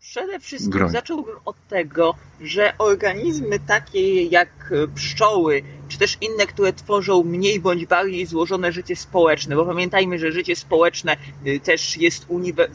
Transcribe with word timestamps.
Przede 0.00 0.40
wszystkim 0.40 0.70
Groń. 0.70 0.90
zacząłbym 0.90 1.36
od 1.44 1.56
tego, 1.68 2.14
że 2.40 2.72
organizmy 2.78 3.58
takie 3.58 4.22
jak 4.22 4.72
pszczoły, 4.94 5.62
czy 5.88 5.98
też 5.98 6.18
inne, 6.20 6.46
które 6.46 6.72
tworzą 6.72 7.22
mniej 7.22 7.60
bądź 7.60 7.86
bardziej 7.86 8.26
złożone 8.26 8.72
życie 8.72 8.96
społeczne, 8.96 9.56
bo 9.56 9.66
pamiętajmy, 9.66 10.18
że 10.18 10.32
życie 10.32 10.56
społeczne 10.56 11.16
y, 11.46 11.60
też 11.60 11.96
jest 11.96 12.26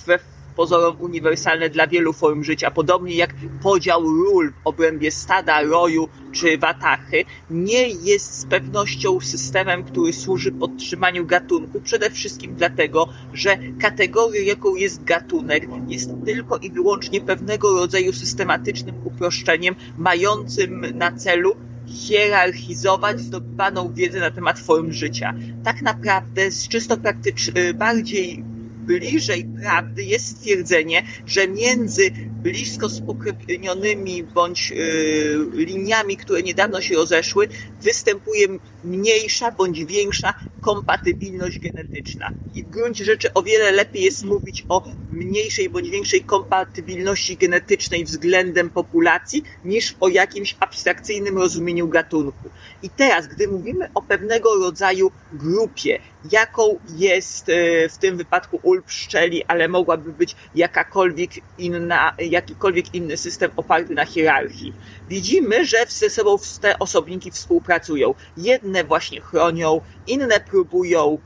we 0.06 0.20
pozorom 0.56 0.96
uniwersalne 1.00 1.70
dla 1.70 1.88
wielu 1.88 2.14
form 2.14 2.44
życia, 2.44 2.72
podobnie 2.72 3.16
jak 3.16 3.36
podział 3.62 4.04
ról 4.04 4.52
w 4.52 4.68
obrębie 4.68 5.12
stada, 5.12 5.62
roju 5.62 6.10
czy 6.32 6.58
watachy, 6.58 7.26
nie 7.50 7.88
jest 7.88 8.40
z 8.40 8.46
pewnością 8.46 9.20
systemem, 9.20 9.84
który 9.84 10.14
służy 10.14 10.52
podtrzymaniu 10.52 11.26
gatunku, 11.26 11.82
przede 11.82 12.10
wszystkim 12.10 12.56
dlatego, 12.56 13.10
że 13.34 13.58
kategoria, 13.82 14.42
jaką 14.42 14.76
jest 14.76 15.04
gatunek, 15.04 15.68
jest 15.88 16.10
tylko 16.26 16.58
i 16.58 16.72
wyłącznie 16.72 17.22
pewnego 17.22 17.74
rodzaju 17.74 18.14
systematycznym 18.14 18.96
uproszczeniem, 19.04 19.76
mającym 19.98 20.86
na 20.94 21.12
celu 21.12 21.56
hierarchizować 21.88 23.20
zdobywaną 23.20 23.94
wiedzę 23.94 24.20
na 24.20 24.32
temat 24.32 24.60
form 24.60 24.92
życia. 24.92 25.34
Tak 25.64 25.82
naprawdę 25.82 26.52
z 26.52 26.68
czysto 26.68 26.98
praktycznych, 26.98 27.78
bardziej 27.78 28.44
bliżej 28.86 29.46
prawdy 29.62 30.04
jest 30.04 30.28
stwierdzenie, 30.28 31.04
że 31.26 31.48
między 31.48 32.12
blisko 32.46 32.90
spokrewnionymi 32.90 34.24
bądź 34.24 34.72
y, 34.72 35.38
liniami, 35.54 36.18
które 36.18 36.44
niedawno 36.44 36.82
się 36.82 36.96
rozeszły, 36.96 37.48
występuje 37.82 38.48
mniejsza 38.84 39.52
bądź 39.52 39.86
większa 39.86 40.34
kompatybilność 40.66 41.60
genetyczna. 41.60 42.32
I 42.54 42.64
w 42.64 42.70
gruncie 42.70 43.06
rzeczy 43.06 43.34
o 43.34 43.44
wiele 43.44 43.72
lepiej 43.72 44.04
jest 44.04 44.26
mówić 44.26 44.66
o 44.70 44.84
mniejszej 45.12 45.70
bądź 45.70 45.90
większej 45.90 46.24
kompatybilności 46.24 47.38
genetycznej 47.38 48.06
względem 48.06 48.70
populacji, 48.70 49.44
niż 49.66 49.96
o 50.00 50.08
jakimś 50.08 50.56
abstrakcyjnym 50.60 51.38
rozumieniu 51.38 51.88
gatunku. 51.88 52.50
I 52.84 52.90
teraz, 52.90 53.28
gdy 53.28 53.48
mówimy 53.48 53.90
o 53.94 54.02
pewnego 54.02 54.56
rodzaju 54.56 55.12
grupie, 55.34 56.00
jaką 56.32 56.80
jest 56.98 57.50
y, 57.50 57.90
w 57.90 57.98
tym 57.98 58.18
wypadku 58.18 58.60
ul 58.64 58.84
pszczeli, 58.84 59.44
ale 59.44 59.68
mogłaby 59.68 60.14
być 60.14 60.36
jakakolwiek 60.56 61.32
inna, 61.58 62.16
jakikolwiek 62.36 62.94
inny 62.94 63.18
system 63.18 63.52
oparty 63.56 63.94
na 63.94 64.06
hierarchii. 64.06 64.74
Widzimy, 65.10 65.66
że 65.66 65.86
ze 65.90 66.10
sobą 66.10 66.38
te 66.62 66.80
osobniki 66.80 67.32
współpracują. 67.32 68.14
Jedne 68.38 68.84
właśnie 68.84 69.22
chronią, 69.22 69.82
inne 70.08 70.40
próbują 70.40 71.18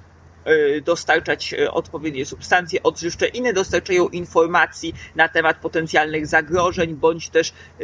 dostarczać 0.82 1.54
e, 1.54 1.72
odpowiednie 1.72 2.26
substancje 2.26 2.84
odżywcze, 2.84 3.28
inne 3.28 3.54
dostarczają 3.54 4.08
informacji 4.08 4.94
na 5.16 5.30
temat 5.30 5.58
potencjalnych 5.58 6.28
zagrożeń 6.28 6.96
bądź 6.96 7.30
też 7.30 7.50
e, 7.50 7.84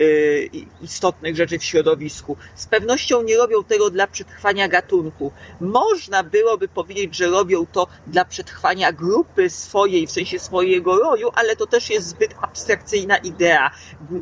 istotnych 0.81 1.35
rzeczy 1.35 1.59
w 1.59 1.63
środowisku. 1.63 2.37
Z 2.55 2.65
pewnością 2.67 3.23
nie 3.23 3.37
robią 3.37 3.63
tego 3.63 3.89
dla 3.89 4.07
przetrwania 4.07 4.67
gatunku. 4.67 5.31
Można 5.61 6.23
byłoby 6.23 6.67
powiedzieć, 6.67 7.15
że 7.15 7.27
robią 7.27 7.65
to 7.65 7.87
dla 8.07 8.25
przetrwania 8.25 8.91
grupy 8.91 9.49
swojej, 9.49 10.07
w 10.07 10.11
sensie 10.11 10.39
swojego 10.39 10.99
roju, 10.99 11.29
ale 11.35 11.55
to 11.55 11.67
też 11.67 11.89
jest 11.89 12.07
zbyt 12.07 12.35
abstrakcyjna 12.41 13.17
idea. 13.17 13.71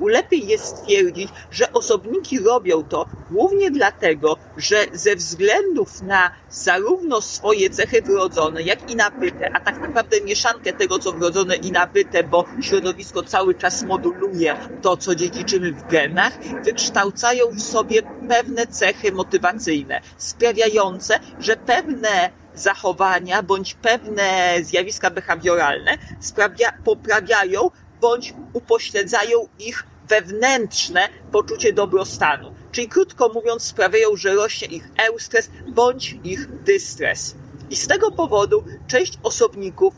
Lepiej 0.02 0.48
jest 0.48 0.66
stwierdzić, 0.66 1.30
że 1.52 1.74
osobniki 1.74 2.40
robią 2.40 2.84
to 2.84 3.06
głównie 3.32 3.72
dlatego, 3.72 4.38
że 4.58 4.86
ze 4.94 5.16
względów 5.16 6.02
na 6.02 6.32
zarówno 6.50 7.22
swoje 7.22 7.70
cechy 7.70 8.02
wrodzone, 8.02 8.23
wrodzone, 8.24 8.64
jak 8.64 8.92
i 8.92 8.96
nabyte, 8.96 9.50
a 9.54 9.60
tak 9.60 9.82
naprawdę 9.82 10.22
mieszankę 10.22 10.74
tego, 10.74 11.00
co 11.00 11.12
wrodzone 11.12 11.56
i 11.56 11.72
nabyte, 11.72 12.24
bo 12.24 12.46
środowisko 12.62 13.24
cały 13.24 13.56
czas 13.56 13.84
moduluje 13.84 14.56
to, 14.82 14.98
co 14.98 15.16
dziedziczymy 15.16 15.72
w 15.72 15.88
genach, 15.88 16.34
wykształcają 16.64 17.46
w 17.52 17.62
sobie 17.62 18.02
pewne 18.30 18.68
cechy 18.68 19.12
motywacyjne, 19.12 20.02
sprawiające, 20.18 21.20
że 21.40 21.56
pewne 21.56 22.30
zachowania 22.56 23.44
bądź 23.44 23.74
pewne 23.74 24.58
zjawiska 24.62 25.10
behawioralne 25.10 25.98
sprawia, 26.20 26.72
poprawiają 26.84 27.70
bądź 28.02 28.34
upośledzają 28.54 29.48
ich 29.60 29.86
wewnętrzne 30.08 31.10
poczucie 31.32 31.74
dobrostanu. 31.74 32.54
Czyli 32.72 32.88
krótko 32.88 33.30
mówiąc, 33.30 33.64
sprawiają, 33.64 34.16
że 34.16 34.34
rośnie 34.34 34.68
ich 34.68 34.90
eustres 35.08 35.50
bądź 35.68 36.16
ich 36.24 36.48
dystres. 36.64 37.36
I 37.74 37.76
z 37.76 37.88
tego 37.88 38.12
powodu 38.12 38.64
część 38.88 39.20
osobników 39.24 39.94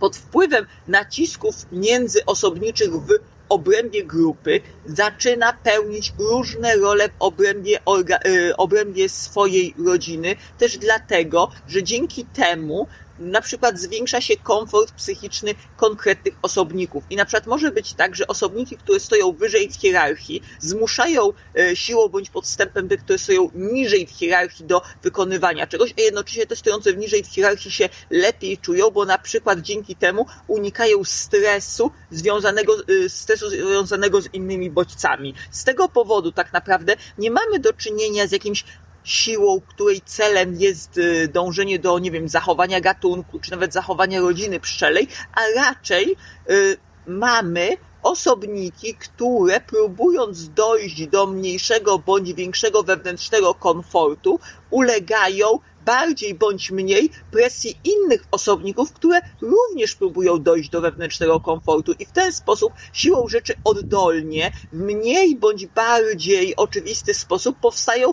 pod 0.00 0.16
wpływem 0.16 0.66
nacisków 0.88 1.54
międzyosobniczych 1.72 2.92
w 2.92 3.08
obrębie 3.48 4.04
grupy 4.04 4.60
zaczyna 4.86 5.52
pełnić 5.52 6.12
różne 6.18 6.76
role 6.76 7.08
w 7.08 7.12
obrębie, 7.18 7.80
y, 8.26 8.56
obrębie 8.56 9.08
swojej 9.08 9.74
rodziny, 9.86 10.36
też 10.58 10.78
dlatego, 10.78 11.50
że 11.68 11.82
dzięki 11.82 12.24
temu 12.24 12.86
na 13.18 13.40
przykład 13.40 13.78
zwiększa 13.78 14.20
się 14.20 14.36
komfort 14.36 14.92
psychiczny 14.92 15.54
konkretnych 15.76 16.34
osobników. 16.42 17.04
I 17.10 17.16
na 17.16 17.24
przykład 17.24 17.46
może 17.46 17.70
być 17.70 17.94
tak, 17.94 18.16
że 18.16 18.26
osobniki, 18.26 18.76
które 18.76 19.00
stoją 19.00 19.32
wyżej 19.32 19.68
w 19.70 19.76
hierarchii, 19.76 20.42
zmuszają 20.58 21.32
e, 21.58 21.76
siłą 21.76 22.08
bądź 22.08 22.30
podstępem 22.30 22.88
te, 22.88 22.96
które 22.96 23.18
stoją 23.18 23.50
niżej 23.54 24.06
w 24.06 24.10
hierarchii 24.10 24.66
do 24.66 24.82
wykonywania 25.02 25.66
czegoś, 25.66 25.94
a 25.98 26.00
jednocześnie 26.00 26.46
te 26.46 26.56
stojące 26.56 26.94
niżej 26.94 27.22
w 27.22 27.26
hierarchii 27.26 27.70
się 27.70 27.88
lepiej 28.10 28.58
czują, 28.58 28.90
bo 28.90 29.04
na 29.04 29.18
przykład 29.18 29.60
dzięki 29.60 29.96
temu 29.96 30.26
unikają 30.46 31.04
stresu 31.04 31.90
związanego, 32.10 32.76
e, 33.04 33.08
stresu 33.08 33.48
związanego 33.50 34.20
z 34.20 34.34
innymi 34.34 34.70
bodźcami. 34.70 35.34
Z 35.50 35.64
tego 35.64 35.88
powodu 35.88 36.32
tak 36.32 36.52
naprawdę 36.52 36.96
nie 37.18 37.30
mamy 37.30 37.58
do 37.58 37.72
czynienia 37.72 38.26
z 38.26 38.32
jakimś 38.32 38.64
siłą, 39.06 39.60
której 39.60 40.00
celem 40.00 40.54
jest 40.54 40.98
y, 40.98 41.28
dążenie 41.28 41.78
do, 41.78 41.98
nie 41.98 42.10
wiem, 42.10 42.28
zachowania 42.28 42.80
gatunku, 42.80 43.40
czy 43.40 43.50
nawet 43.50 43.72
zachowania 43.72 44.20
rodziny 44.20 44.60
pszczelej, 44.60 45.08
a 45.32 45.40
raczej 45.56 46.16
y, 46.50 46.76
mamy 47.06 47.76
osobniki, 48.02 48.94
które 48.94 49.60
próbując 49.60 50.48
dojść 50.48 51.06
do 51.06 51.26
mniejszego 51.26 51.98
bądź 51.98 52.32
większego 52.32 52.82
wewnętrznego 52.82 53.54
komfortu, 53.54 54.40
ulegają 54.70 55.58
bardziej 55.86 56.34
bądź 56.34 56.70
mniej 56.70 57.10
presji 57.30 57.78
innych 57.84 58.24
osobników, 58.30 58.92
które 58.92 59.20
również 59.40 59.94
próbują 59.94 60.42
dojść 60.42 60.70
do 60.70 60.80
wewnętrznego 60.80 61.40
komfortu 61.40 61.92
i 61.98 62.04
w 62.04 62.12
ten 62.12 62.32
sposób 62.32 62.72
siłą 62.92 63.28
rzeczy 63.28 63.54
oddolnie, 63.64 64.52
w 64.72 64.76
mniej 64.76 65.36
bądź 65.36 65.66
bardziej 65.66 66.56
oczywisty 66.56 67.14
sposób 67.14 67.56
powstają 67.60 68.12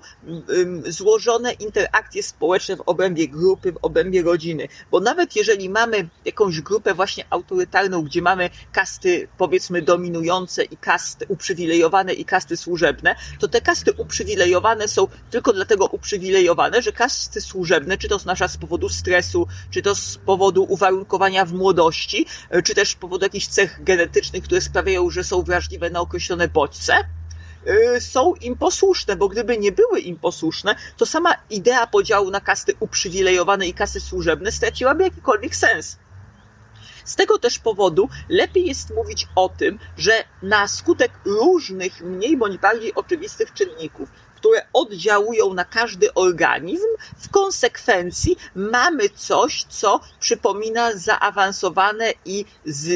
złożone 0.85 1.51
interakcje 1.51 2.23
społeczne 2.23 2.75
w 2.75 2.81
obrębie 2.81 3.27
grupy, 3.27 3.71
w 3.71 3.77
obrębie 3.81 4.21
rodziny. 4.21 4.67
Bo 4.91 4.99
nawet 4.99 5.35
jeżeli 5.35 5.69
mamy 5.69 6.09
jakąś 6.25 6.61
grupę 6.61 6.93
właśnie 6.93 7.25
autorytarną, 7.29 8.01
gdzie 8.01 8.21
mamy 8.21 8.49
kasty 8.71 9.27
powiedzmy 9.37 9.81
dominujące 9.81 10.63
i 10.63 10.77
kasty 10.77 11.25
uprzywilejowane 11.29 12.13
i 12.13 12.25
kasty 12.25 12.57
służebne, 12.57 13.15
to 13.39 13.47
te 13.47 13.61
kasty 13.61 13.91
uprzywilejowane 13.97 14.87
są 14.87 15.07
tylko 15.31 15.53
dlatego 15.53 15.85
uprzywilejowane, 15.85 16.81
że 16.81 16.91
kasty 16.91 17.41
służebne 17.41 17.62
służebne, 17.63 17.97
czy 17.97 18.07
to 18.07 18.17
nasza 18.25 18.47
z 18.47 18.57
powodu 18.57 18.89
stresu, 18.89 19.47
czy 19.71 19.81
to 19.81 19.95
z 19.95 20.17
powodu 20.17 20.63
uwarunkowania 20.63 21.45
w 21.45 21.53
młodości, 21.53 22.25
e, 22.49 22.61
czy 22.61 22.75
też 22.75 22.89
z 22.89 22.95
powodu 22.95 23.25
jakichś 23.25 23.47
cech 23.47 23.83
genetycznych, 23.83 24.43
które 24.43 24.61
sprawiają, 24.61 25.09
że 25.09 25.23
są 25.23 25.41
wrażliwe 25.41 25.89
na 25.89 25.99
określone 25.99 26.47
bodźce, 26.47 26.93
e, 27.65 28.01
są 28.01 28.35
im 28.35 28.57
posłuszne, 28.57 29.15
bo 29.15 29.29
gdyby 29.29 29.57
nie 29.57 29.71
były 29.71 29.99
im 29.99 30.19
posłuszne, 30.19 30.75
to 30.97 31.05
sama 31.05 31.35
idea 31.49 31.87
podziału 31.87 32.29
na 32.31 32.41
kasty 32.41 32.73
uprzywilejowane 32.79 33.67
i 33.67 33.73
kasty 33.73 33.99
służebne 33.99 34.51
straciłaby 34.51 35.03
jakikolwiek 35.03 35.55
sens. 35.55 35.97
Z 37.05 37.15
tego 37.15 37.39
też 37.39 37.59
powodu 37.59 38.09
lepiej 38.29 38.67
jest 38.67 38.95
mówić 38.95 39.27
o 39.35 39.49
tym, 39.49 39.79
że 39.97 40.23
na 40.41 40.67
skutek 40.67 41.11
różnych, 41.25 42.01
mniej 42.01 42.37
bądź 42.37 42.57
bardziej 42.57 42.95
oczywistych 42.95 43.53
czynników, 43.53 44.09
które 44.43 44.61
oddziałują 44.73 45.53
na 45.53 45.65
każdy 45.65 46.13
organizm, 46.13 46.87
w 47.17 47.29
konsekwencji 47.29 48.37
mamy 48.55 49.09
coś, 49.09 49.63
co 49.69 49.99
przypomina 50.19 50.97
zaawansowane 50.97 52.13
i 52.25 52.45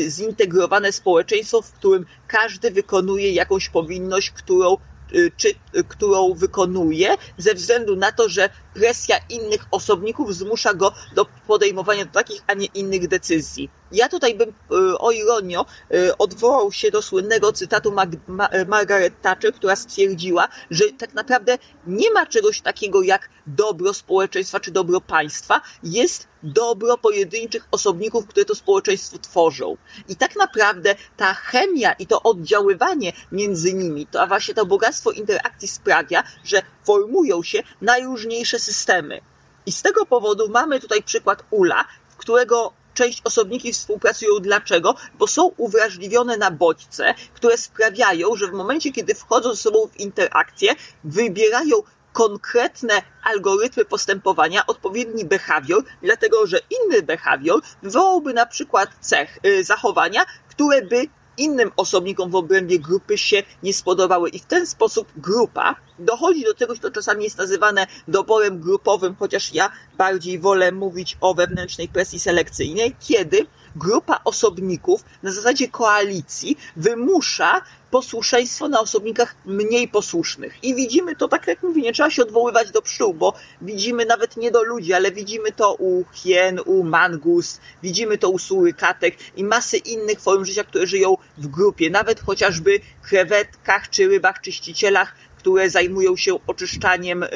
zintegrowane 0.10 0.92
społeczeństwo, 0.92 1.62
w 1.62 1.72
którym 1.74 2.06
każdy 2.28 2.72
wykonuje 2.72 3.32
jakąś 3.32 3.70
powinność, 3.70 4.32
którą 4.32 4.78
y, 5.16 5.32
czy, 5.38 5.48
y, 5.76 5.84
którą 5.84 6.34
wykonuje, 6.34 7.16
ze 7.38 7.54
względu 7.54 7.96
na 7.96 8.12
to, 8.12 8.30
że 8.30 8.50
presja 8.74 9.18
innych 9.30 9.66
osobników 9.72 10.36
zmusza 10.36 10.74
go 10.74 10.94
do 11.16 11.26
podejmowania 11.26 12.06
takich, 12.06 12.42
a 12.48 12.54
nie 12.54 12.66
innych 12.66 13.08
decyzji. 13.08 13.77
Ja 13.92 14.10
tutaj 14.10 14.36
bym, 14.36 14.50
e, 14.50 14.98
o 14.98 15.12
ironio, 15.12 15.66
e, 15.92 16.18
odwołał 16.18 16.72
się 16.72 16.92
do 16.92 17.02
słynnego 17.02 17.54
cytatu 17.54 17.92
Mag 17.92 18.10
e, 18.52 18.66
Margaret 18.66 19.22
Thatcher, 19.22 19.54
która 19.54 19.76
stwierdziła, 19.76 20.48
że 20.72 20.86
tak 20.98 21.14
naprawdę 21.14 21.58
nie 21.88 22.12
ma 22.12 22.26
czegoś 22.26 22.62
takiego 22.62 23.02
jak 23.02 23.30
dobro 23.48 23.94
społeczeństwa 23.94 24.60
czy 24.60 24.72
dobro 24.72 25.02
państwa. 25.02 25.62
Jest 25.84 26.28
dobro 26.44 26.98
pojedynczych 26.98 27.68
osobników, 27.72 28.28
które 28.28 28.46
to 28.46 28.56
społeczeństwo 28.56 29.18
tworzą. 29.18 29.78
I 30.10 30.16
tak 30.16 30.36
naprawdę 30.36 30.96
ta 31.18 31.34
chemia 31.34 31.94
i 31.94 32.08
to 32.08 32.24
oddziaływanie 32.24 33.14
między 33.32 33.74
nimi, 33.74 34.08
to 34.08 34.22
a 34.22 34.28
właśnie 34.28 34.54
to 34.54 34.66
bogactwo 34.66 35.12
interakcji 35.12 35.68
sprawia, 35.68 36.24
że 36.44 36.62
formują 36.84 37.44
się 37.44 37.64
najróżniejsze 37.82 38.60
systemy. 38.60 39.22
I 39.66 39.72
z 39.72 39.82
tego 39.82 40.06
powodu 40.06 40.50
mamy 40.50 40.80
tutaj 40.80 41.04
przykład 41.04 41.44
Ula, 41.50 41.86
w 42.10 42.16
którego 42.16 42.74
część 42.98 43.22
osobniki 43.24 43.74
współpracują. 43.74 44.40
Dlaczego? 44.40 44.96
Bo 45.20 45.28
są 45.28 45.52
uwrażliwione 45.58 46.38
na 46.38 46.52
bodźce, 46.52 47.14
które 47.34 47.58
sprawiają, 47.58 48.36
że 48.36 48.48
w 48.48 48.54
momencie, 48.54 48.92
kiedy 48.92 49.16
wchodzą 49.16 49.50
ze 49.50 49.62
sobą 49.62 49.88
w 49.88 50.00
interakcję, 50.00 50.76
wybierają 51.04 51.76
konkretne 52.14 53.02
algorytmy 53.24 53.86
postępowania, 53.86 54.66
odpowiedni 54.68 55.26
behawior, 55.26 55.84
dlatego 56.02 56.48
że 56.48 56.60
inny 56.78 57.02
behawior 57.02 57.62
wywołałby 57.84 58.34
na 58.34 58.46
przykład 58.46 58.90
cech, 59.02 59.40
y, 59.46 59.64
zachowania, 59.64 60.26
które 60.50 60.82
by 60.82 61.08
innym 61.38 61.72
osobnikom 61.76 62.32
w 62.32 62.36
obrębie 62.36 62.80
grupy 62.80 63.18
się 63.18 63.44
nie 63.64 63.74
spodobały. 63.74 64.30
I 64.30 64.40
w 64.40 64.46
ten 64.46 64.68
sposób 64.68 65.08
grupa 65.18 65.76
dochodzi 66.00 66.44
do 66.44 66.54
czegoś, 66.54 66.80
co 66.80 66.92
czasami 66.92 67.24
jest 67.24 67.38
nazywane 67.38 67.88
doborem 68.08 68.60
grupowym, 68.60 69.16
chociaż 69.20 69.54
ja 69.54 69.72
bardziej 69.98 70.40
wolę 70.40 70.72
mówić 70.72 71.18
o 71.22 71.34
wewnętrznej 71.34 71.88
presji 71.88 72.20
selekcyjnej, 72.20 72.96
kiedy 73.00 73.46
grupa 73.76 74.22
osobników 74.24 75.04
na 75.24 75.32
zasadzie 75.32 75.68
koalicji 75.68 76.58
wymusza 76.76 77.62
posłuszeństwo 77.92 78.68
na 78.68 78.80
osobnikach 78.80 79.36
mniej 79.46 79.88
posłusznych. 79.88 80.64
I 80.64 80.76
widzimy 80.76 81.16
to, 81.16 81.28
tak 81.28 81.48
jak 81.48 81.64
mówię, 81.64 81.82
nie 81.82 81.94
trzeba 81.94 82.10
się 82.10 82.22
odwoływać 82.22 82.72
do 82.72 82.82
pszczół, 82.82 83.14
bo 83.14 83.34
widzimy 83.62 84.06
nawet 84.06 84.38
nie 84.38 84.52
do 84.52 84.64
ludzi, 84.64 84.94
ale 84.94 85.12
widzimy 85.12 85.52
to 85.52 85.74
u 85.74 86.04
hien, 86.14 86.60
u 86.66 86.84
mangus, 86.84 87.60
widzimy 87.84 88.18
to 88.18 88.30
u 88.30 88.40
surykatek 88.40 89.16
i 89.36 89.44
masy 89.44 89.78
innych 89.78 90.20
form 90.20 90.46
życia, 90.46 90.64
które 90.64 90.88
żyją 90.88 91.18
w 91.38 91.48
grupie, 91.48 91.90
nawet 91.90 92.20
chociażby 92.20 92.80
krewetkach, 93.02 93.90
czy 93.90 94.08
rybach, 94.08 94.42
czyścicielach, 94.42 95.16
które 95.38 95.70
zajmują 95.70 96.16
się 96.16 96.40
oczyszczaniem 96.48 97.24
y, 97.24 97.28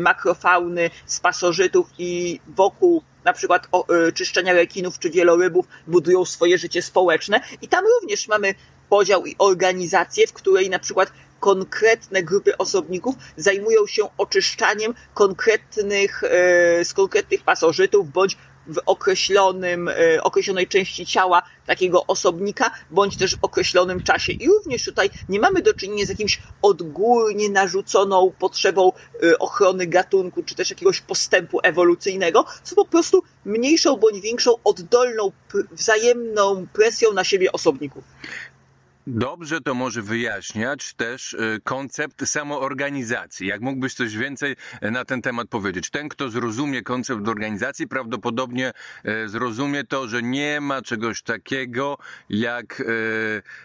makrofauny 0.00 0.90
z 1.06 1.20
pasożytów 1.20 1.86
i 1.98 2.40
wokół 2.48 3.02
na 3.24 3.32
przykład 3.32 3.68
y, 4.08 4.12
czyszczenia 4.12 4.52
rekinów 4.52 4.98
czy 4.98 5.10
wielorybów 5.10 5.66
budują 5.86 6.24
swoje 6.24 6.58
życie 6.58 6.82
społeczne. 6.82 7.40
I 7.62 7.68
tam 7.68 7.84
również 8.00 8.28
mamy 8.28 8.54
podział 8.88 9.26
i 9.26 9.36
organizację, 9.38 10.26
w 10.26 10.32
której 10.32 10.70
na 10.70 10.78
przykład 10.78 11.12
konkretne 11.40 12.22
grupy 12.22 12.58
osobników 12.58 13.14
zajmują 13.36 13.86
się 13.86 14.02
oczyszczaniem 14.18 14.94
konkretnych, 15.14 16.22
e, 16.24 16.84
z 16.84 16.92
konkretnych 16.94 17.42
pasożytów 17.42 18.12
bądź 18.12 18.36
w 18.70 18.80
określonym, 18.86 19.88
e, 19.88 20.22
określonej 20.22 20.68
części 20.68 21.06
ciała 21.06 21.42
takiego 21.66 22.06
osobnika, 22.06 22.70
bądź 22.90 23.16
też 23.16 23.36
w 23.36 23.38
określonym 23.42 24.02
czasie. 24.02 24.32
I 24.32 24.48
również 24.48 24.84
tutaj 24.84 25.10
nie 25.28 25.40
mamy 25.40 25.62
do 25.62 25.74
czynienia 25.74 26.06
z 26.06 26.08
jakimś 26.08 26.40
odgórnie 26.62 27.50
narzuconą 27.50 28.32
potrzebą 28.38 28.92
e, 29.22 29.38
ochrony 29.38 29.86
gatunku, 29.86 30.42
czy 30.42 30.54
też 30.54 30.70
jakiegoś 30.70 31.00
postępu 31.00 31.60
ewolucyjnego, 31.62 32.44
co 32.62 32.74
po 32.74 32.84
prostu 32.84 33.22
mniejszą 33.44 33.96
bądź 33.96 34.20
większą 34.20 34.54
oddolną, 34.64 35.32
wzajemną 35.72 36.66
presją 36.72 37.12
na 37.12 37.24
siebie 37.24 37.52
osobników. 37.52 38.04
Dobrze 39.06 39.60
to 39.60 39.74
może 39.74 40.02
wyjaśniać 40.02 40.94
też 40.94 41.34
e, 41.34 41.38
koncept 41.64 42.28
samoorganizacji. 42.28 43.46
Jak 43.46 43.60
mógłbyś 43.60 43.94
coś 43.94 44.16
więcej 44.16 44.56
e, 44.80 44.90
na 44.90 45.04
ten 45.04 45.22
temat 45.22 45.48
powiedzieć? 45.48 45.90
Ten, 45.90 46.08
kto 46.08 46.30
zrozumie 46.30 46.82
koncept 46.82 47.28
organizacji, 47.28 47.88
prawdopodobnie 47.88 48.72
e, 49.04 49.28
zrozumie 49.28 49.84
to, 49.84 50.08
że 50.08 50.22
nie 50.22 50.60
ma 50.60 50.82
czegoś 50.82 51.22
takiego 51.22 51.98
jak 52.28 52.82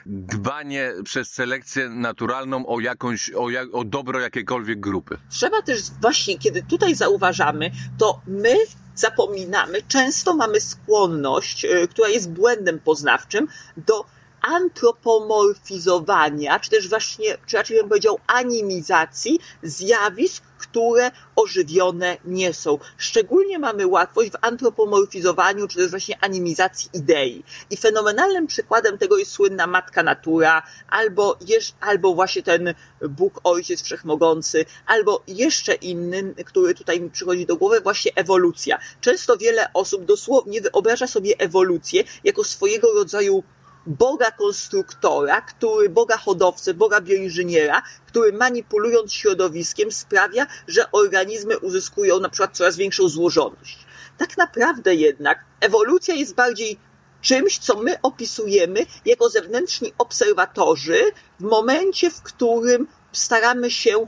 dbanie 0.06 0.94
przez 1.04 1.34
selekcję 1.34 1.90
naturalną 1.90 2.68
o 2.68 2.80
jakąś, 2.80 3.32
o, 3.32 3.50
jak, 3.50 3.68
o 3.74 3.84
dobro 3.84 4.20
jakiejkolwiek 4.20 4.80
grupy. 4.80 5.18
Trzeba 5.30 5.62
też 5.62 5.82
właśnie, 6.02 6.40
kiedy 6.40 6.64
tutaj 6.64 6.96
zauważamy, 6.96 7.72
to 7.98 8.22
my 8.28 8.56
zapominamy, 8.96 9.82
często 9.88 10.36
mamy 10.36 10.62
skłonność, 10.62 11.66
która 11.90 12.10
jest 12.10 12.32
błędem 12.32 12.80
poznawczym, 12.80 13.48
do 13.78 14.06
antropomorfizowania, 14.46 16.60
czy 16.60 16.70
też 16.70 16.90
właśnie, 16.90 17.38
czy 17.46 17.58
raczej 17.58 17.78
bym 17.78 17.90
powiedział 17.90 18.20
animizacji 18.28 19.40
zjawisk, 19.64 20.44
które 20.58 21.12
ożywione 21.36 22.18
nie 22.26 22.54
są. 22.54 22.80
Szczególnie 22.98 23.60
mamy 23.60 23.88
łatwość 23.88 24.32
w 24.32 24.38
antropomorfizowaniu, 24.42 25.68
czy 25.68 25.78
też 25.78 25.90
właśnie 25.90 26.24
animizacji 26.24 26.90
idei. 26.94 27.44
I 27.70 27.78
fenomenalnym 27.78 28.48
przykładem 28.48 28.98
tego 28.98 29.18
jest 29.18 29.32
słynna 29.32 29.68
Matka 29.68 30.04
Natura, 30.04 30.64
albo, 30.90 31.38
albo 31.80 32.14
właśnie 32.14 32.44
ten 32.44 32.74
Bóg 33.10 33.40
Ojciec 33.44 33.84
Wszechmogący, 33.84 34.66
albo 34.86 35.24
jeszcze 35.28 35.74
inny, 35.74 36.34
który 36.46 36.76
tutaj 36.76 37.02
mi 37.02 37.10
przychodzi 37.10 37.46
do 37.46 37.56
głowy, 37.56 37.82
właśnie 37.82 38.12
ewolucja. 38.16 38.80
Często 39.02 39.38
wiele 39.38 39.74
osób 39.74 40.06
dosłownie 40.06 40.62
wyobraża 40.62 41.08
sobie 41.08 41.34
ewolucję 41.38 42.04
jako 42.24 42.44
swojego 42.44 42.94
rodzaju 42.94 43.44
Boga 43.88 44.32
konstruktora, 44.32 45.42
który, 45.42 45.90
Boga 45.90 46.18
hodowcę, 46.18 46.74
Boga 46.74 47.02
bioinżyniera, 47.02 47.82
który 48.08 48.34
manipulując 48.34 49.14
środowiskiem 49.14 49.92
sprawia, 49.92 50.48
że 50.68 50.92
organizmy 50.92 51.60
uzyskują 51.60 52.20
na 52.20 52.30
przykład 52.30 52.58
coraz 52.58 52.78
większą 52.78 53.10
złożoność. 53.10 53.86
Tak 54.18 54.38
naprawdę 54.38 54.96
jednak 54.96 55.46
ewolucja 55.62 56.16
jest 56.16 56.36
bardziej 56.36 56.80
czymś, 57.22 57.58
co 57.58 57.80
my 57.80 58.02
opisujemy 58.02 58.86
jako 59.06 59.30
zewnętrzni 59.30 59.94
obserwatorzy 59.98 61.00
w 61.40 61.44
momencie, 61.44 62.12
w 62.12 62.22
którym 62.22 62.88
staramy 63.12 63.72
się 63.72 64.08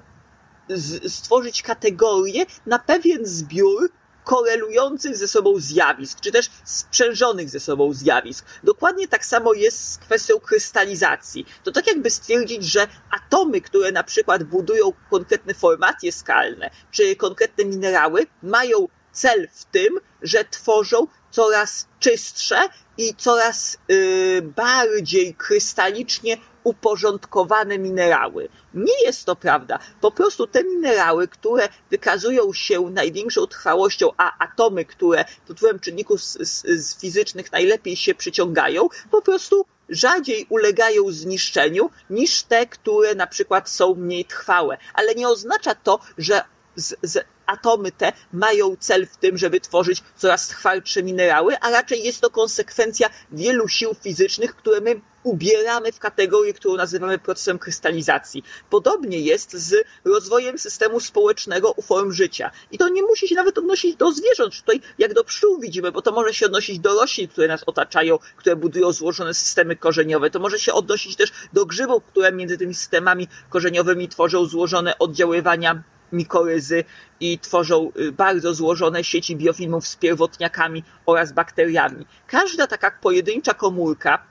stworzyć 1.07 1.62
kategorię 1.62 2.45
na 2.65 2.80
pewien 2.80 3.25
zbiór 3.25 3.89
korelujących 4.27 5.18
ze 5.18 5.27
sobą 5.27 5.59
zjawisk, 5.59 6.19
czy 6.19 6.31
też 6.31 6.50
sprzężonych 6.65 7.50
ze 7.50 7.59
sobą 7.59 7.94
zjawisk. 7.94 8.45
Dokładnie 8.63 9.07
tak 9.07 9.25
samo 9.25 9.53
jest 9.53 9.94
z 9.94 9.97
kwestią 9.97 10.39
krystalizacji. 10.39 11.45
To 11.63 11.71
tak 11.71 11.88
jakby 11.88 12.09
stwierdzić, 12.09 12.63
że 12.63 12.88
atomy, 13.12 13.62
które 13.62 13.91
na 13.91 14.03
przykład 14.03 14.44
budują 14.44 14.94
konkretne 15.09 15.53
formacje 15.53 16.12
skalne, 16.12 16.69
czy 16.91 17.15
konkretne 17.15 17.65
minerały, 17.65 18.27
mają 18.44 18.88
cel 19.12 19.47
w 19.53 19.65
tym, 19.65 20.00
że 20.21 20.45
tworzą 20.45 21.07
coraz 21.31 21.88
czystsze 22.00 22.57
i 22.97 23.15
coraz 23.15 23.77
yy, 23.88 24.41
bardziej 24.41 25.33
krystalicznie 25.33 26.38
uporządkowane 26.63 27.79
minerały. 27.79 28.49
Nie 28.73 29.04
jest 29.04 29.25
to 29.25 29.35
prawda. 29.35 29.80
Po 30.01 30.11
prostu 30.11 30.47
te 30.47 30.63
minerały, 30.63 31.28
które 31.28 31.69
wykazują 31.92 32.54
się 32.54 32.81
największą 32.81 33.47
trwałością, 33.47 34.09
a 34.18 34.44
atomy, 34.44 34.85
które 34.85 35.25
pod 35.47 35.57
wpływem 35.57 35.80
czynników 35.80 36.23
z, 36.23 36.37
z, 36.49 36.66
z 36.85 36.99
fizycznych 37.01 37.51
najlepiej 37.51 37.95
się 37.95 38.16
przyciągają, 38.16 38.90
po 39.11 39.21
prostu 39.21 39.66
rzadziej 39.90 40.45
ulegają 40.49 41.11
zniszczeniu 41.11 41.90
niż 42.09 42.44
te, 42.44 42.66
które 42.66 43.16
na 43.16 43.28
przykład 43.28 43.69
są 43.69 43.95
mniej 43.95 44.25
trwałe. 44.25 44.78
Ale 44.94 45.16
nie 45.16 45.30
oznacza 45.30 45.75
to, 45.75 45.99
że 46.18 46.42
z, 46.75 46.95
z 47.01 47.25
atomy 47.47 47.92
te 47.92 48.13
mają 48.33 48.75
cel 48.80 49.07
w 49.07 49.18
tym, 49.18 49.37
żeby 49.37 49.61
tworzyć 49.61 50.04
coraz 50.18 50.47
twardsze 50.47 51.04
minerały, 51.04 51.59
a 51.59 51.69
raczej 51.69 52.04
jest 52.04 52.21
to 52.21 52.30
konsekwencja 52.30 53.09
wielu 53.31 53.68
sił 53.68 53.94
fizycznych, 53.94 54.56
które 54.56 54.81
my 54.81 55.01
ubieramy 55.23 55.92
w 55.92 55.99
kategorię, 55.99 56.54
którą 56.54 56.75
nazywamy 56.75 57.19
procesem 57.19 57.59
krystalizacji. 57.59 58.44
Podobnie 58.69 59.19
jest 59.19 59.54
z 59.54 59.85
rozwojem 60.06 60.57
systemu 60.57 60.99
społecznego 60.99 61.71
u 61.71 61.81
form 61.81 62.11
życia. 62.11 62.51
I 62.71 62.77
to 62.77 62.89
nie 62.89 63.04
musi 63.04 63.27
się 63.27 63.35
nawet 63.35 63.57
odnosić 63.57 63.95
do 63.95 64.11
zwierząt, 64.11 64.56
tutaj 64.56 64.81
jak 64.97 65.13
do 65.13 65.23
pszczół 65.23 65.59
widzimy, 65.59 65.92
bo 65.92 66.01
to 66.01 66.11
może 66.11 66.33
się 66.33 66.45
odnosić 66.45 66.80
do 66.80 66.94
roślin, 66.94 67.27
które 67.27 67.47
nas 67.47 67.63
otaczają, 67.66 68.19
które 68.37 68.56
budują 68.56 68.92
złożone 68.92 69.33
systemy 69.33 69.75
korzeniowe. 69.75 70.30
To 70.30 70.39
może 70.39 70.59
się 70.59 70.73
odnosić 70.73 71.16
też 71.16 71.31
do 71.54 71.66
grzybów, 71.66 72.04
które 72.04 72.31
między 72.31 72.57
tymi 72.57 72.75
systemami 72.75 73.27
korzeniowymi 73.49 74.09
tworzą 74.09 74.45
złożone 74.45 74.99
oddziaływania 74.99 75.83
mikoryzy 76.11 76.83
i 77.19 77.40
tworzą 77.40 77.92
y, 77.99 78.11
bardzo 78.11 78.54
złożone 78.54 79.04
sieci 79.04 79.35
biofilmów 79.35 79.87
z 79.87 79.95
pierwotniakami 79.95 80.83
oraz 81.06 81.31
bakteriami. 81.31 82.06
Każda 82.28 82.68
taka 82.68 82.92
pojedyncza 82.92 83.54
komórka 83.54 84.23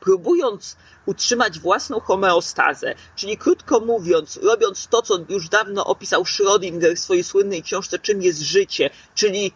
próbując 0.00 0.76
utrzymać 1.06 1.60
własną 1.60 2.00
homeostazę, 2.00 2.94
czyli 3.16 3.38
krótko 3.38 3.80
mówiąc, 3.80 4.40
robiąc 4.42 4.86
to, 4.86 5.02
co 5.02 5.18
już 5.28 5.48
dawno 5.48 5.84
opisał 5.86 6.22
Schrödinger 6.22 6.94
w 6.96 6.98
swojej 6.98 7.24
słynnej 7.24 7.62
książce 7.62 7.98
Czym 7.98 8.22
jest 8.22 8.40
życie, 8.40 8.90
czyli 9.14 9.52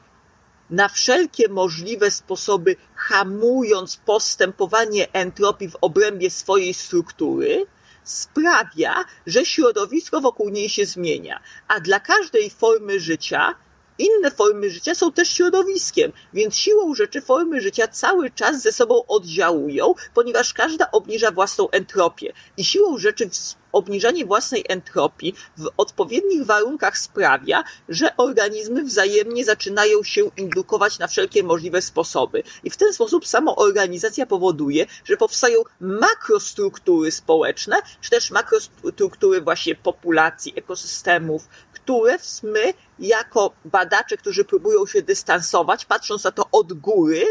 na 0.71 0.89
wszelkie 0.89 1.49
możliwe 1.49 2.11
sposoby 2.11 2.77
hamując 2.95 3.97
postępowanie 3.97 5.13
entropii 5.13 5.69
w 5.71 5.77
obrębie 5.81 6.31
swojej 6.31 6.75
struktury, 6.75 7.67
sprawia, 8.11 9.05
że 9.27 9.47
środowisko 9.47 10.21
wokół 10.21 10.49
niej 10.49 10.69
się 10.69 10.87
zmienia. 10.87 11.41
A 11.69 11.81
dla 11.81 12.01
każdej 12.01 12.51
formy 12.51 13.01
życia 13.01 13.55
inne 14.01 14.31
formy 14.31 14.71
życia 14.71 14.95
są 14.95 15.13
też 15.13 15.29
środowiskiem, 15.29 16.13
więc 16.33 16.57
siłą 16.57 16.95
rzeczy 16.95 17.21
formy 17.21 17.61
życia 17.61 17.89
cały 17.89 18.31
czas 18.31 18.63
ze 18.63 18.73
sobą 18.73 19.07
oddziałują, 19.07 19.95
ponieważ 20.15 20.55
każda 20.55 20.91
obniża 20.91 21.31
własną 21.31 21.71
entropię. 21.71 22.33
I 22.57 22.65
siłą 22.65 22.99
rzeczy 22.99 23.31
obniżanie 23.73 24.27
własnej 24.27 24.65
entropii 24.69 25.35
w 25.57 25.69
odpowiednich 25.77 26.45
warunkach 26.45 26.99
sprawia, 26.99 27.65
że 27.89 28.17
organizmy 28.17 28.85
wzajemnie 28.85 29.45
zaczynają 29.45 30.03
się 30.03 30.31
indukować 30.37 30.99
na 30.99 31.07
wszelkie 31.07 31.43
możliwe 31.43 31.83
sposoby. 31.83 32.43
I 32.65 32.71
w 32.71 32.77
ten 32.77 32.93
sposób 32.93 33.27
samoorganizacja 33.27 34.27
powoduje, 34.27 34.87
że 35.05 35.17
powstają 35.17 35.59
makrostruktury 35.81 37.11
społeczne, 37.11 37.77
czy 38.01 38.11
też 38.11 38.31
makrostruktury 38.31 39.41
właśnie 39.41 39.75
populacji, 39.75 40.53
ekosystemów, 40.57 41.49
które 41.91 42.43
my 42.43 42.75
jako 42.99 43.55
badacze, 43.65 44.17
którzy 44.17 44.45
próbują 44.45 44.87
się 44.87 45.03
dystansować, 45.03 45.85
patrząc 45.85 46.25
na 46.25 46.31
to 46.31 46.45
od 46.53 46.73
góry, 46.73 47.25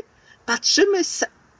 patrzymy, 0.45 1.01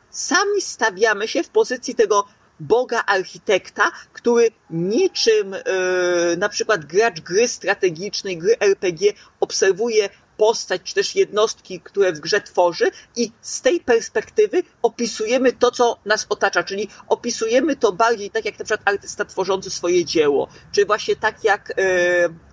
sami 0.10 0.62
stawiamy 0.62 1.28
się 1.28 1.44
w 1.44 1.50
pozycji 1.50 1.96
tego 1.96 2.26
Boga 2.60 3.04
architekta, 3.06 3.92
który 4.14 4.52
niczym 4.70 5.52
yy, 5.52 6.38
na 6.38 6.50
przykład 6.50 6.86
gracz 6.86 7.22
gry 7.22 7.48
strategicznej, 7.48 8.38
gry 8.38 8.60
RPG 8.60 9.14
obserwuje 9.40 10.10
postać, 10.40 10.82
czy 10.84 10.96
też 10.96 11.16
jednostki, 11.16 11.82
które 11.82 12.14
w 12.14 12.20
grze 12.20 12.42
tworzy 12.42 12.92
i 13.16 13.32
z 13.42 13.62
tej 13.62 13.80
perspektywy 13.80 14.64
opisujemy 14.82 15.54
to, 15.54 15.72
co 15.72 16.00
nas 16.06 16.26
otacza, 16.30 16.64
czyli 16.64 16.90
opisujemy 17.08 17.76
to 17.76 17.92
bardziej 17.92 18.32
tak, 18.32 18.46
jak 18.46 18.60
na 18.60 18.66
przykład 18.66 18.90
artysta 18.90 19.26
tworzący 19.26 19.70
swoje 19.70 20.06
dzieło, 20.06 20.48
czy 20.72 20.86
właśnie 20.86 21.16
tak 21.16 21.44
jak 21.44 21.74
yy, 21.78 21.84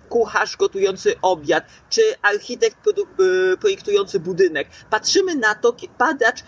kucharz 0.09 0.57
gotujący 0.57 1.15
obiad, 1.21 1.63
czy 1.89 2.01
architekt 2.21 2.77
y, 2.87 3.57
projektujący 3.57 4.19
budynek. 4.19 4.67
Patrzymy 4.89 5.35
na 5.35 5.55
to, 5.55 5.75
badacz 5.99 6.43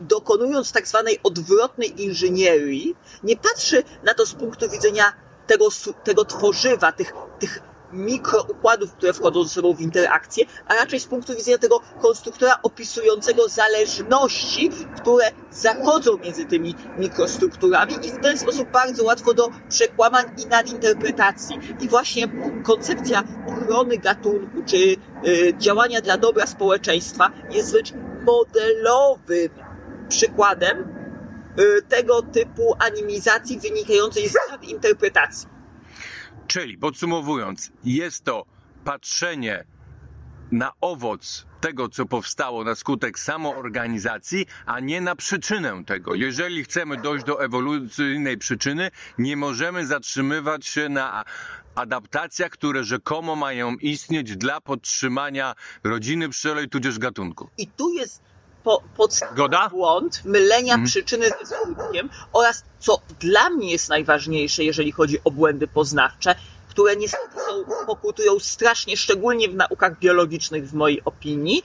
dokonując 0.00 0.72
tak 0.72 0.88
zwanej 0.88 1.18
odwrotnej 1.22 2.02
inżynierii, 2.02 2.96
nie 3.22 3.36
patrzy 3.36 3.82
na 4.02 4.14
to 4.14 4.26
z 4.26 4.34
punktu 4.34 4.70
widzenia 4.70 5.12
tego, 5.46 5.68
tego 6.04 6.24
tworzywa, 6.24 6.92
tych, 6.92 7.12
tych 7.38 7.71
mikroukładów, 7.92 8.92
które 8.92 9.12
wchodzą 9.12 9.44
ze 9.44 9.48
sobą 9.48 9.74
w 9.74 9.80
interakcję, 9.80 10.44
a 10.66 10.74
raczej 10.74 11.00
z 11.00 11.06
punktu 11.06 11.34
widzenia 11.34 11.58
tego 11.58 11.80
konstruktora 12.02 12.58
opisującego 12.62 13.48
zależności, 13.48 14.70
które 14.96 15.24
zachodzą 15.50 16.16
między 16.16 16.44
tymi 16.44 16.74
mikrostrukturami 16.98 17.94
i 17.94 18.10
w 18.12 18.20
ten 18.20 18.38
sposób 18.38 18.70
bardzo 18.70 19.04
łatwo 19.04 19.34
do 19.34 19.48
przekłamań 19.68 20.24
i 20.44 20.46
nadinterpretacji. 20.46 21.58
I 21.80 21.88
właśnie 21.88 22.28
koncepcja 22.62 23.22
ochrony 23.46 23.98
gatunku, 23.98 24.62
czy 24.66 24.76
y, 24.76 25.54
działania 25.58 26.00
dla 26.00 26.18
dobra 26.18 26.46
społeczeństwa 26.46 27.30
jest 27.50 27.72
wręcz 27.72 27.92
modelowym 28.26 29.48
przykładem 30.08 30.78
y, 31.58 31.82
tego 31.88 32.22
typu 32.22 32.74
animizacji 32.78 33.60
wynikającej 33.60 34.28
z 34.28 34.34
nadinterpretacji. 34.50 35.51
Czyli 36.46 36.78
podsumowując, 36.78 37.72
jest 37.84 38.24
to 38.24 38.46
patrzenie 38.84 39.64
na 40.52 40.72
owoc 40.80 41.46
tego, 41.60 41.88
co 41.88 42.06
powstało 42.06 42.64
na 42.64 42.74
skutek 42.74 43.18
samoorganizacji, 43.18 44.46
a 44.66 44.80
nie 44.80 45.00
na 45.00 45.16
przyczynę 45.16 45.84
tego. 45.84 46.14
Jeżeli 46.14 46.64
chcemy 46.64 46.96
dojść 46.96 47.24
do 47.24 47.44
ewolucyjnej 47.44 48.38
przyczyny, 48.38 48.90
nie 49.18 49.36
możemy 49.36 49.86
zatrzymywać 49.86 50.66
się 50.66 50.88
na 50.88 51.24
adaptacjach, 51.74 52.50
które 52.50 52.84
rzekomo 52.84 53.36
mają 53.36 53.76
istnieć 53.76 54.36
dla 54.36 54.60
podtrzymania 54.60 55.54
rodziny 55.84 56.28
pszczelej 56.28 56.68
tudzież 56.68 56.98
gatunku. 56.98 57.48
I 57.58 57.66
tu 57.66 57.92
jest 57.92 58.22
po, 58.64 58.82
podstawowy 58.96 59.56
błąd 59.70 60.24
mylenia 60.24 60.74
mm. 60.74 60.86
przyczyny 60.86 61.30
ze 61.42 61.56
skutkiem 61.56 62.10
oraz, 62.32 62.64
co 62.78 63.00
dla 63.20 63.50
mnie 63.50 63.72
jest 63.72 63.88
najważniejsze, 63.88 64.64
jeżeli 64.64 64.92
chodzi 64.92 65.18
o 65.24 65.30
błędy 65.30 65.66
poznawcze, 65.68 66.34
które 66.68 66.96
niestety 66.96 67.34
są, 67.34 67.86
pokutują 67.86 68.38
strasznie, 68.38 68.96
szczególnie 68.96 69.48
w 69.48 69.54
naukach 69.54 69.98
biologicznych 69.98 70.68
w 70.68 70.74
mojej 70.74 71.04
opinii, 71.04 71.62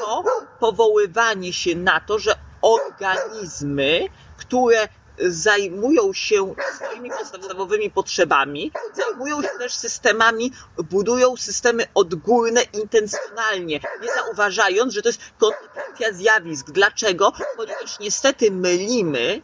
to 0.00 0.24
powoływanie 0.60 1.52
się 1.52 1.74
na 1.74 2.00
to, 2.00 2.18
że 2.18 2.34
organizmy, 2.62 4.08
które 4.36 4.88
zajmują 5.20 6.12
się 6.12 6.54
swoimi 6.74 7.10
podstawowymi 7.10 7.90
potrzebami, 7.90 8.72
zajmują 8.94 9.42
się 9.42 9.48
też 9.58 9.74
systemami, 9.74 10.52
budują 10.90 11.36
systemy 11.36 11.86
odgórne 11.94 12.62
intencjonalnie, 12.62 13.80
nie 14.02 14.08
zauważając, 14.14 14.92
że 14.92 15.02
to 15.02 15.08
jest 15.08 15.20
konsekwencja 15.38 16.12
zjawisk. 16.12 16.70
Dlaczego? 16.70 17.32
Ponieważ 17.56 17.98
niestety 18.00 18.50
mylimy 18.50 19.42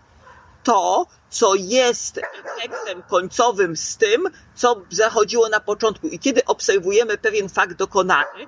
to, 0.63 1.07
co 1.31 1.55
jest 1.55 2.19
efektem 2.19 3.03
końcowym 3.03 3.77
z 3.77 3.97
tym, 3.97 4.29
co 4.55 4.83
zachodziło 4.91 5.49
na 5.49 5.61
początku. 5.61 6.07
I 6.07 6.19
kiedy 6.19 6.45
obserwujemy 6.45 7.19
pewien 7.19 7.49
fakt 7.49 7.73
dokonany, 7.73 8.47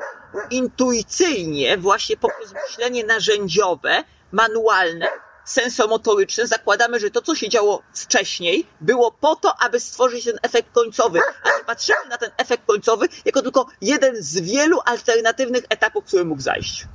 intuicyjnie, 0.51 1.79
właśnie 1.79 2.17
poprzez 2.17 2.53
myślenie 2.53 3.05
narzędziowe, 3.05 4.05
manualne, 4.33 5.09
sensomotoryczne, 5.47 6.47
zakładamy, 6.47 7.01
że 7.01 7.11
to, 7.11 7.23
co 7.23 7.35
się 7.35 7.49
działo 7.49 7.83
wcześniej, 7.95 8.67
było 8.81 9.13
po 9.13 9.37
to, 9.37 9.63
aby 9.63 9.81
stworzyć 9.81 10.25
ten 10.25 10.39
efekt 10.43 10.73
końcowy, 10.73 11.21
a 11.43 11.59
nie 11.59 11.65
patrzymy 11.65 12.09
na 12.11 12.19
ten 12.19 12.31
efekt 12.37 12.67
końcowy 12.67 13.09
jako 13.25 13.43
tylko 13.43 13.67
jeden 13.81 14.23
z 14.23 14.41
wielu 14.41 14.79
alternatywnych 14.85 15.65
etapów, 15.69 16.05
który 16.05 16.25
mógł 16.25 16.43
zajść. 16.43 16.87